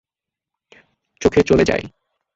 চোখে 1.21 1.41
চলে 1.43 1.63
যাই। 1.63 1.83